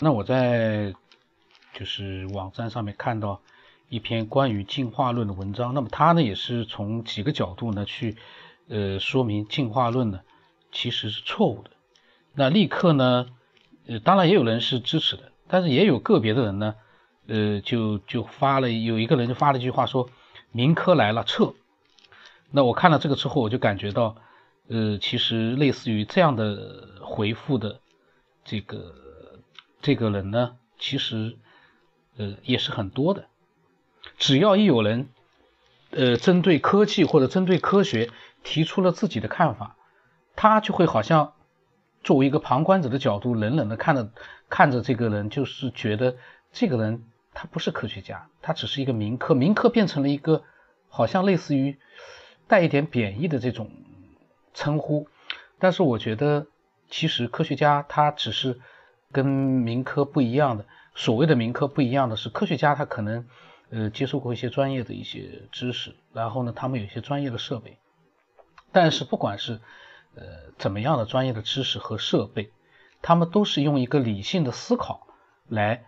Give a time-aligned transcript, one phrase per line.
[0.00, 0.92] 那我在
[1.72, 3.40] 就是网站上面看到
[3.88, 8.16] 一篇关于进化论的文章，那么他呢也是从几个角度呢去
[8.68, 10.20] 呃说明进化论呢
[10.72, 11.70] 其实是错误的。
[12.32, 13.26] 那立刻呢，
[13.86, 16.74] 呃，当然也有人是支持的，但是也有个别的人呢，
[17.28, 20.10] 呃，就就发了有一个人就发了一句话说
[20.50, 21.54] ：“民科来了，撤。”
[22.50, 24.16] 那我看了这个之后，我就感觉到，
[24.66, 27.80] 呃，其实类似于这样的回复的
[28.44, 28.92] 这个
[29.84, 31.36] 这个人呢，其实
[32.16, 33.26] 呃也是很多的。
[34.18, 35.08] 只要一有人
[35.90, 38.10] 呃针对科技或者针对科学
[38.42, 39.76] 提出了自己的看法，
[40.34, 41.34] 他就会好像。
[42.02, 44.10] 作为一个旁观者的角度，冷冷的看着
[44.50, 46.16] 看着这个人，就是觉得
[46.52, 50.44] 这个人他不是科学家，他只是一个民科，民科变成了一个
[50.90, 51.78] 好像类似于
[52.46, 53.70] 带一点贬义的这种
[54.52, 55.08] 称呼。
[55.58, 56.46] 但是我觉得，
[56.90, 58.60] 其实科学家他只是
[59.14, 60.66] 跟民科不一样的。
[60.94, 63.26] 所谓的民科不一样的是，科学家他可能
[63.70, 67.78] 呃接受过一些专业的一些知识，然后呢，他们有一些专业的设备。
[68.70, 69.60] 但是不管是
[70.16, 72.50] 呃，怎么样的专业的知识和设备，
[73.02, 75.06] 他们都是用一个理性的思考
[75.48, 75.84] 来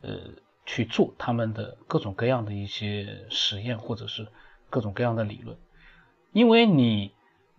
[0.00, 0.18] 呃
[0.64, 4.28] 去做他们的各种各样的一些实验，或者是
[4.70, 5.58] 各种各样的理论。
[6.32, 7.12] 因为你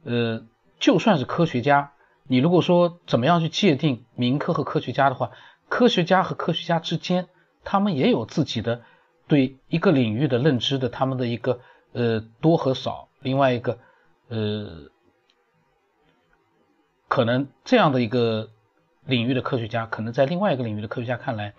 [0.04, 0.46] 呃
[0.80, 1.94] 就算是科学家，
[2.28, 5.32] 你如果说怎么样去界定民科和科学家的话，
[5.70, 7.28] 科学家和科学家之间，
[7.64, 8.82] 他们也有自己的
[9.28, 11.60] 对一个领域的认知的他们的一个
[11.94, 13.80] 呃多和少，另外一个
[14.28, 14.90] 呃。
[17.10, 18.50] 可能这样的一个
[19.06, 21.54] 领域的科学家，可能在另外一个领域的科学家看来，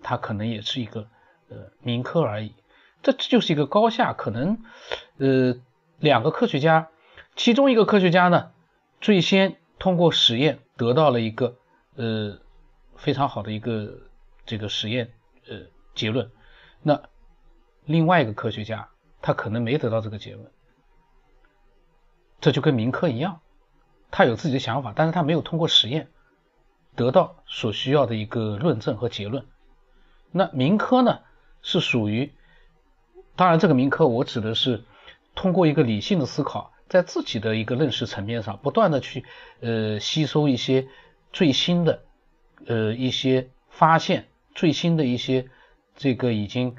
[0.00, 1.08] 他可能也是一个
[1.48, 2.54] 呃民科而已。
[3.02, 4.12] 这就是一个高下。
[4.12, 4.62] 可能
[5.18, 5.56] 呃
[5.98, 6.88] 两个科学家，
[7.34, 8.52] 其中一个科学家呢，
[9.00, 11.56] 最先通过实验得到了一个
[11.96, 12.38] 呃
[12.94, 13.98] 非常好的一个
[14.46, 15.12] 这个实验
[15.48, 16.30] 呃结论，
[16.82, 17.02] 那
[17.84, 18.88] 另外一个科学家
[19.20, 20.48] 他可能没得到这个结论，
[22.40, 23.40] 这就跟民科一样。
[24.12, 26.12] 他有自己的想法，但是他没有通过实验
[26.94, 29.44] 得到所需要的一个论证和结论。
[30.30, 31.18] 那民科呢，
[31.60, 32.32] 是属于，
[33.34, 34.84] 当然这个民科我指的是
[35.34, 39.24] 通过一个理性的思考，在自己的一个认识层面上，不断的去
[39.60, 40.88] 呃吸收一些
[41.32, 42.02] 最新的
[42.66, 45.48] 呃一些发现，最新的一些
[45.96, 46.76] 这个已经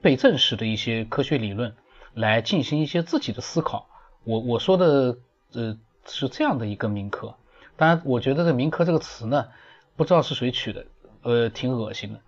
[0.00, 1.76] 被证实的一些科学理论，
[2.12, 3.88] 来进行一些自己的思考。
[4.24, 5.18] 我我说的
[5.52, 5.78] 呃。
[6.04, 7.36] 是这样的一个民科，
[7.76, 9.46] 当然，我觉得这“民科”这个词呢，
[9.94, 10.84] 不知道是谁取的，
[11.22, 12.18] 呃，挺恶心的，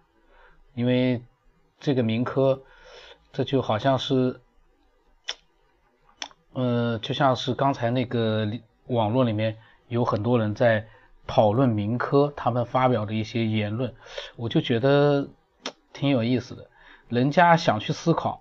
[0.77, 1.21] 因为
[1.81, 2.63] 这个民科，
[3.33, 4.41] 这就好像是，
[6.55, 8.49] 呃，就像是刚才那个
[8.87, 9.57] 网络里面
[9.89, 10.87] 有很多人在
[11.27, 13.93] 讨论民科，他们发表的一些言论，
[14.37, 15.29] 我就觉得
[15.93, 16.69] 挺有意思的，
[17.09, 18.41] 人家想去思考。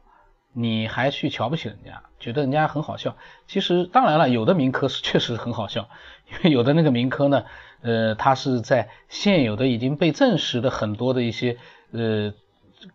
[0.56, 3.18] 你还去瞧不起人家，觉得人家很好笑。
[3.48, 5.90] 其实当然了，有的民科是 确实很好笑，
[6.30, 7.46] 因为有的那个民科呢，
[7.82, 11.58] 呃，它是在现有的已经被证实的很多的一些
[11.92, 12.36] 呃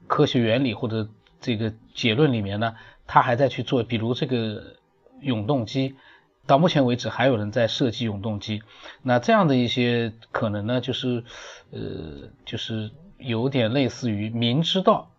[0.07, 1.09] 科学原理或者
[1.41, 2.77] 这个结论里面呢，
[3.09, 4.77] 它还在去做，比如这个
[5.21, 5.97] 永动机，
[6.47, 8.63] 到目前为止还有人在设计永动机。
[9.03, 11.25] 那这样的一些可能呢，就是
[11.71, 15.11] 呃，就是有点类似于明知道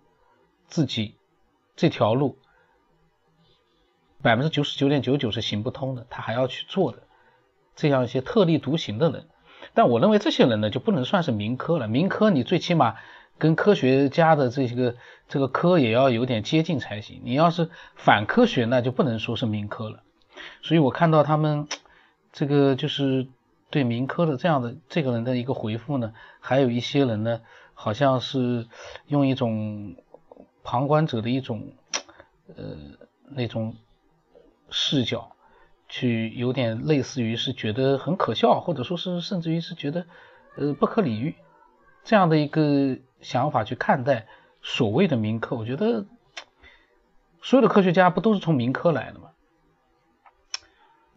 [0.68, 1.16] 自己。
[1.76, 2.38] 这条路
[4.22, 7.04] 百分之九十九点九九是行不通的，他还要去做的
[7.74, 9.30] 这样一些特立独行的人，
[9.74, 11.88] 但我认为这些人呢就不能算是民科了。
[11.88, 12.98] 民科你最起码
[13.40, 14.96] 跟科学家的这个
[15.28, 17.22] 这个科也要有点接近才行。
[17.24, 20.04] 你要是反科学，那就不能说是民科了。
[20.62, 21.68] 所以我看到他们
[22.32, 23.28] 这个就是
[23.72, 27.42] 对民科的这样的这个人的一个回复呢，还有一些人呢
[27.74, 28.68] 好像是
[29.08, 29.96] 用一种。
[30.62, 31.72] 旁观者的一种
[32.56, 32.76] 呃
[33.32, 33.76] 那种
[34.70, 35.32] 视角，
[35.88, 40.06] 去有点类似于是觉得很可笑，或者说是甚至于是觉得
[40.58, 41.34] 呃不可理喻
[42.04, 44.28] 这样的一个想法去看待
[44.62, 45.56] 所谓的民科。
[45.56, 46.06] 我觉得
[47.42, 49.30] 所有的科学家不都是从民科来的吗？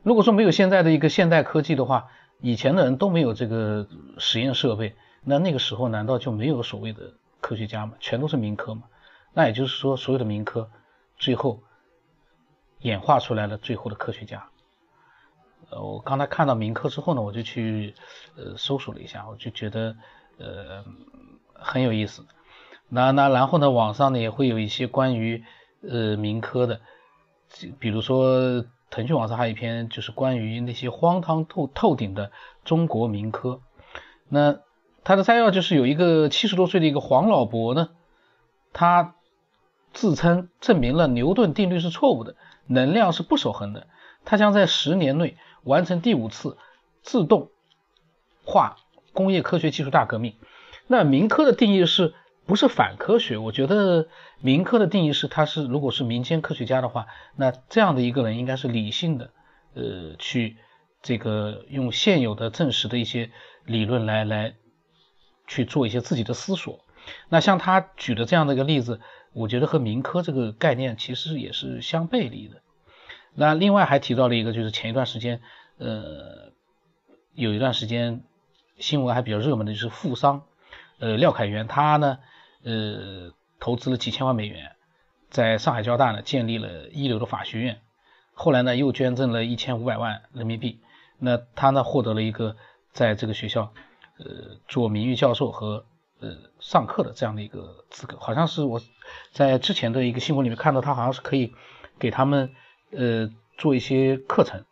[0.02, 2.08] 如果说没有现在的一个现代科技的话，
[2.40, 3.86] 以前的人都没有这个
[4.18, 7.94] 实验设备，那那个时候难道就没有所谓的科学家吗？
[8.00, 8.82] 全都是民科吗？
[9.32, 10.70] 那也就是说，所有的民科
[11.16, 11.62] 最后
[12.80, 14.48] 演化出来了最后的科学家。
[15.70, 17.94] 呃，我刚才看到民科之后呢，我就去
[18.36, 19.96] 呃搜索了一下，我就觉得
[20.38, 20.84] 呃
[21.54, 22.26] 很有意思。
[22.88, 25.44] 那那然后呢，网上呢也会有一些关于
[25.80, 26.80] 呃民科的，
[27.78, 32.30] 比如说腾讯网上还有一篇就是关于那些荒唐透透顶的
[32.64, 33.60] 中国民科。
[34.28, 34.60] 那
[35.04, 37.88] 他的摘要就是有一个七十多岁的一个黄老伯呢，
[38.72, 39.14] 他
[39.92, 42.36] 自称证明了牛顿定律是错误的，
[42.66, 43.86] 能量是不守恒的，
[44.24, 46.56] 他将在十年内完成第五次
[47.02, 47.50] 自动
[48.44, 48.76] 化
[49.12, 50.34] 工业科学技术大革命。
[50.86, 52.14] 那民科的定义是
[52.46, 53.38] 不是反科学？
[53.38, 54.08] 我觉得
[54.40, 57.06] 民科的定义是，他是如果是民间科学家的话，
[57.36, 59.30] 那这样的一个人应该是理性的，
[59.74, 60.56] 呃，去
[61.02, 63.30] 这个用现有的证实的一些
[63.64, 64.54] 理论来来。
[65.48, 66.80] 去做一些自己的思索，
[67.28, 69.00] 那像他举的这样的一个例子，
[69.34, 72.62] 我觉得和民科这个概念其实也是相背离的。
[73.34, 75.42] 那另外还提到了一个，就是前一段时间，
[75.78, 76.52] 呃，
[77.34, 78.22] 有一段时间
[78.78, 80.42] 新闻还比较热门的就是富商，
[80.98, 82.18] 呃，廖凯元，他呢，
[82.62, 84.72] 呃，投资了几千万美元，
[85.30, 87.80] 在上海交大呢建立了一流的法学院，
[88.32, 90.80] 后来呢又捐赠了一千五百万人民币，
[91.18, 92.56] 那他呢获得了一个
[92.92, 93.72] 在这个学校。
[94.18, 95.86] 呃，做名誉教授和
[96.20, 98.80] 呃上课的这样的一个资格，好像是我
[99.32, 101.52] 在之前的一个新闻里面看到，他好像是可以
[101.98, 102.54] 给他们
[102.92, 104.64] 呃做一些课程。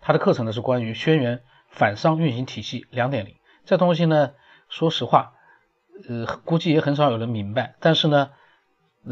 [0.00, 1.40] 他的课程呢是关于轩辕
[1.72, 3.34] 反商运行体系两点零，
[3.64, 4.32] 这东西呢，
[4.68, 5.32] 说实话，
[6.06, 7.74] 呃，估计也很少有人明白。
[7.80, 8.30] 但是呢，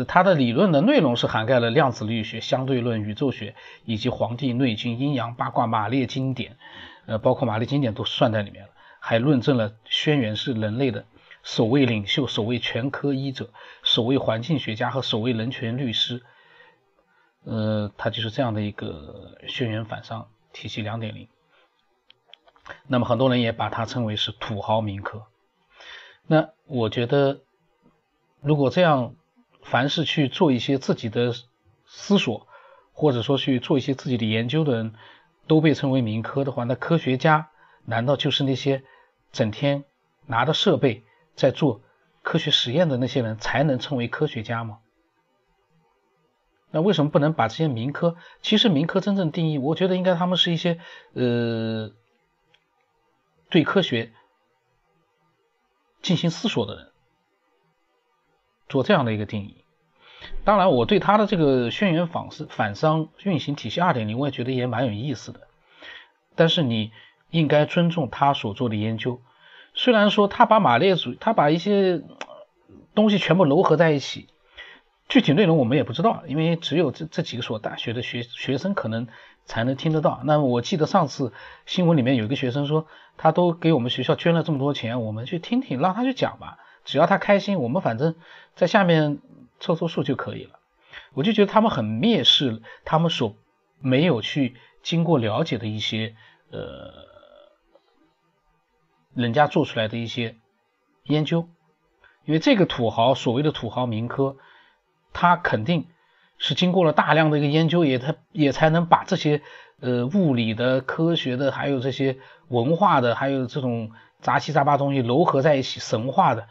[0.07, 3.55] 它的理论的内容是涵盖了量子力学、相对论、宇宙学
[3.87, 6.59] 以及《黄帝内经》、阴阳八卦、马列经典，
[7.07, 8.71] 呃，包括马列经典都算在里面了。
[9.01, 11.07] 还论证了轩辕是人类的
[11.43, 13.51] 首位领袖、首位全科医者、
[13.83, 16.23] 首位环境学家和首位人权律师。
[17.45, 21.27] 呃，他就是这样的一个轩辕反商体系两点零。
[22.87, 25.25] 那么很多人也把它称为是土豪民科。
[26.27, 27.41] 那我觉得，
[28.41, 29.15] 如果这样，
[29.63, 31.33] 凡是去做一些自己的
[31.87, 32.47] 思索，
[32.93, 34.95] 或者说去做一些自己的研究的人，
[35.47, 37.51] 都被称为民科的话，那科学家。
[37.87, 38.85] 难道就是那些
[39.33, 39.85] 整天
[40.27, 41.03] 拿着设备
[41.35, 41.81] 在做
[42.23, 44.79] 科学实验的那些人才能称为科学家吗？
[46.71, 48.17] 那为什么不能把这些民科？
[48.43, 50.79] 其实民科真正定义，我觉得应该他们是一些
[51.15, 51.91] 呃
[53.51, 54.13] 对科学
[56.01, 56.89] 进行思索的人
[58.69, 59.65] 做这样的一个定义。
[60.45, 65.41] 当然，我对他的这个轩辕反是反商运行体系二点零，我也觉得也蛮有意思的。
[66.35, 66.93] 但是你。
[67.33, 69.23] 应该尊重他所做的研究，
[69.73, 72.03] 虽然说他把马列主义，他把一些
[72.93, 74.27] 东西全部糅合在一起，
[75.09, 79.07] 具体内容我们也不知道，因为只有这这几个所大学的学学生可能
[79.51, 80.21] 才能听得到。
[80.23, 81.33] 那我记得上次
[81.67, 82.87] 新闻里面有一个学生说，
[83.17, 88.15] 他都给我们学校捐了这么多钱，我们去听听，让他去讲吧，只要他开心，我们反正
[88.55, 89.19] 在下面
[89.59, 90.61] 凑凑数就可以了。
[91.15, 93.35] 我就觉得他们很蔑视他们所
[93.81, 94.55] 没有去
[94.85, 96.15] 经过了解的一些
[96.53, 97.11] 呃。
[99.13, 100.37] 人家做出来的一些
[101.03, 101.49] 研究，
[102.25, 104.37] 因为这个土豪所谓的土豪民科，
[105.13, 105.89] 他肯定
[106.41, 109.41] 是经过了大量的一个研究，也他也才能把这些
[109.79, 112.17] 呃物理的、科学的，还有这些
[112.49, 116.49] 文化的，还有这种杂七杂八东西糅合在一起神话的，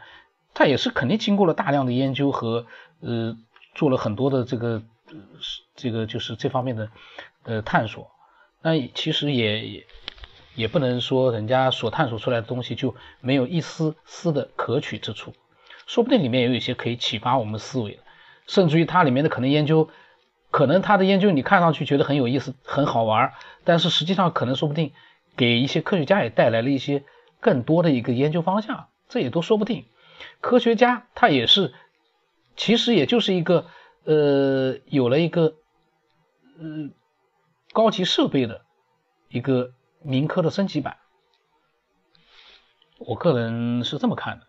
[0.54, 2.64] 他也是肯定经过了大量的研究和
[3.00, 3.36] 呃
[3.74, 4.82] 做了很多的这个
[5.76, 6.88] 这个就是这方面的
[7.42, 8.10] 呃探索，
[8.62, 9.86] 那其实也也。
[10.56, 15.32] 也不能说人家所探索出来的东西就没有一丝丝的可取之处，
[15.86, 18.02] 说不定里面也有一些可以启发我们思维的，
[18.46, 19.88] 甚至于它里面的可能研究，
[20.50, 23.32] 可能它的研究你看上去觉得很有意思、很好玩，
[23.64, 24.92] 但是实际上可能说不定
[25.36, 27.04] 给一些科学家也带来了一些
[27.40, 29.86] 更多的一个研究方向，这也都说不定。
[30.40, 31.72] 科学家他也是，
[32.56, 33.66] 其实也就是一个
[34.04, 35.54] 呃有了一个
[36.58, 36.90] 呃
[37.72, 38.62] 高级设备的
[39.28, 39.72] 一个。
[40.02, 40.96] 民科的升级版，
[42.96, 44.46] 我个人是这么看的。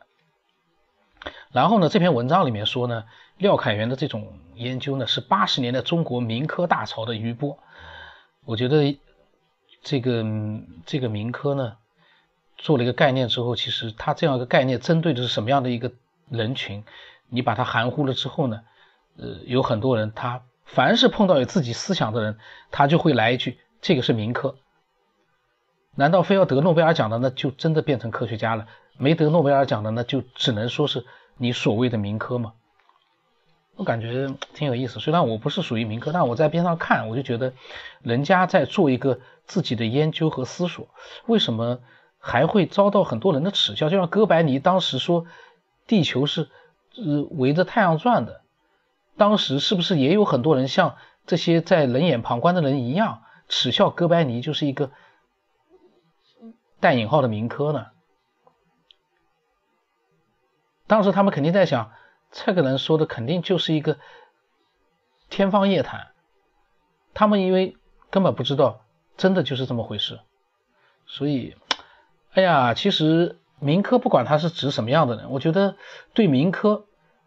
[1.51, 3.05] 然后呢，这篇文章里面说呢，
[3.37, 7.57] 廖凯元的这种研究呢，是八十年代中国民科大潮的余波。
[8.45, 8.97] 我觉得
[9.81, 10.25] 这个
[10.85, 11.77] 这个民科呢，
[12.57, 15.91] 做了一个概念之后，其实它这样一个概念针对的是什么样的一个
[16.29, 16.83] 人群？
[17.29, 18.61] 你把它含糊了之后呢，
[19.17, 22.37] 呃，有很多人他凡是碰到有自己思想的人，
[22.71, 24.55] 他就会来一句：这个是民科。
[25.95, 28.67] 难道非要得诺贝尔奖的，那就真的变成科学家了？
[28.97, 31.05] 没得诺贝尔奖的，那就只能说是
[31.41, 32.53] 你所谓的民科吗？
[33.75, 34.99] 我感觉挺有意思。
[34.99, 37.53] 虽然我不是属于民科，但我在边上看，我就觉得
[38.03, 40.87] 人家在做一个自己的研究和思索，
[41.25, 41.79] 为什么
[42.19, 43.89] 还会遭到很多人的耻笑？
[43.89, 45.25] 就像哥白尼当时说
[45.87, 46.47] 地球是
[46.95, 48.41] 呃围着太阳转的，
[49.17, 50.95] 当时是不是也有很多人像
[51.25, 54.91] 这些在冷眼旁观的人一样耻笑哥白尼就是一个？
[56.79, 57.87] 带引号的民科呢？
[60.91, 61.93] 当时他们肯定在想，
[62.31, 63.95] 这个人说的肯定就是一个
[65.29, 66.07] 天方夜谭，
[67.13, 67.77] 他们因为
[68.09, 68.81] 根本不知道
[69.15, 70.19] 真的就是这么回事，
[71.05, 71.55] 所以，
[72.33, 75.77] 哎呀，其实民科不管他是指什么样的人，我觉得
[76.13, 76.83] 对民科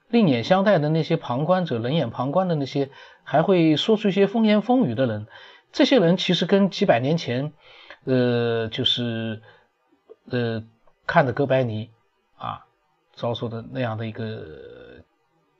[0.08, 2.90] 另眼相待的那些旁观者、冷眼旁观的那些，
[3.22, 5.26] 还会说出一些风言风语的人，
[5.72, 7.54] 这些人其实跟几百年前，
[8.04, 9.40] 呃，就是
[10.28, 10.62] 呃
[11.06, 11.88] 看的哥白尼。
[13.16, 14.44] 遭受的那样的一个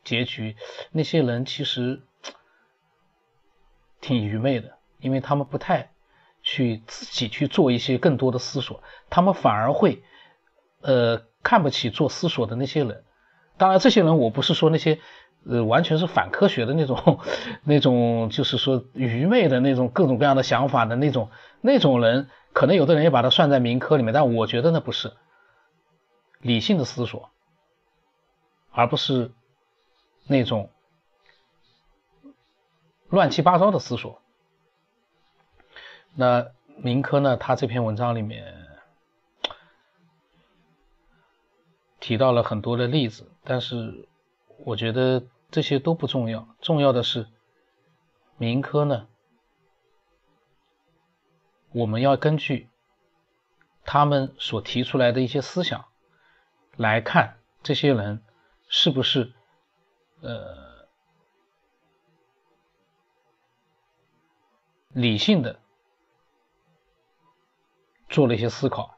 [0.02, 0.56] 结局，
[0.92, 2.02] 那些人其实
[4.00, 5.92] 挺愚昧的，因为他们不太
[6.42, 10.02] 去自己去做一些更多的思索，他们反而会
[10.82, 13.04] 呃看不起做思索的那些人。
[13.56, 14.98] 当然，这些人我不是说那些
[15.46, 17.20] 呃完全是反科学的那种
[17.64, 21.30] 那种，就是说愚昧的那种各种各样的想法的那种
[21.60, 25.12] 那种人，可能有的人也把它算在民科里面，但我觉得那不是
[26.40, 27.30] 理性的思索。
[28.76, 29.30] 而不是
[30.26, 30.68] 那种
[33.08, 34.20] 乱七八糟的思索。
[36.12, 37.36] 那民科呢？
[37.36, 38.66] 他这篇文章里面
[42.00, 44.08] 提到了很多的例子，但是
[44.58, 46.48] 我觉得这些都不重要。
[46.60, 47.28] 重要的是，
[48.38, 49.06] 民科呢，
[51.70, 52.68] 我们要根据
[53.84, 55.84] 他们所提出来的一些思想
[56.76, 58.20] 来看这些人。
[58.68, 59.32] 是不是
[60.20, 60.86] 呃
[64.92, 65.58] 理性的
[68.08, 68.96] 做了一些思考？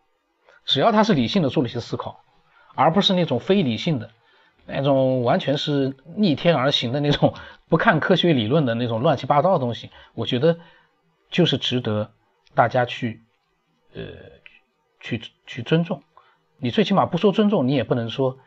[0.65, 2.25] 只要他是理性的做了一些思考，
[2.75, 4.11] 而不是那种非理性的、
[4.67, 7.35] 那种完全是逆天而行的那种
[7.69, 10.59] 不看科学理论的那种乱七八糟的东西，我觉得
[11.31, 12.13] 就是值得
[12.55, 13.23] 大家去
[13.95, 14.03] 呃
[15.01, 16.03] 去去尊重。
[16.59, 18.39] 你最起码不说尊重，你也不能说。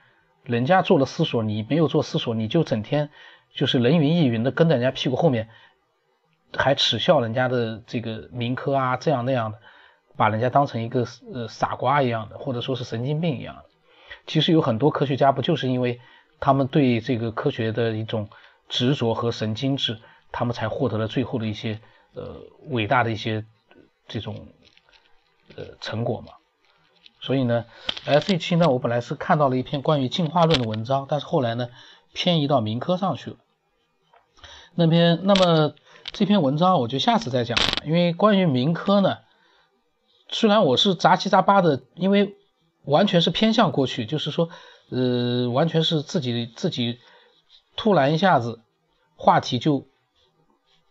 [0.43, 3.09] 人家做了思索，你没有做思索，你就整天
[3.53, 5.49] 就是人云亦云的跟在人家屁股后面，
[6.53, 9.59] 还耻笑人家的这个民科啊，这样那样的，
[10.17, 13.65] 把人家当成一个呃傻瓜一样的，或者说是神经病一样的。
[14.25, 15.99] 其实有很多科学家不就是因为
[16.39, 18.29] 他们对这个科学的一种
[18.67, 19.99] 执着和神经质，
[20.31, 21.79] 他们才获得了最后的一些
[22.13, 22.35] 呃
[22.69, 23.45] 伟大的一些
[24.07, 24.47] 这种
[25.55, 26.33] 呃成果嘛。
[27.21, 27.65] 所以呢，
[28.05, 31.67] 哎，这期呢，我本来是看到了一篇关于进化论的文章，但是后来呢，
[32.13, 33.35] 偏移到民科上去了。
[34.73, 35.73] 那篇，那么
[36.13, 39.17] 这篇文章我就下次再讲，因为关于民科呢，
[40.29, 42.37] 虽然我是杂七杂八的，因为
[42.85, 44.47] 完全是偏向过去，就是说，
[44.89, 46.99] 呃，完全是自己自己
[47.75, 48.61] 突然一下子
[49.17, 49.85] 话题就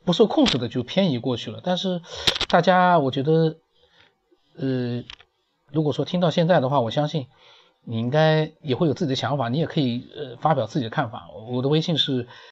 [0.04, 1.62] 不受控制的就偏移过去了。
[1.64, 2.02] 但是
[2.48, 3.56] 大家，我觉得，
[4.58, 5.02] 呃。
[5.72, 7.26] 如果说听到现在的话，我相信
[7.84, 11.28] 你应该也会有自己的想法，你也可以呃发表自己的看法。
[11.50, 12.26] 我的微信是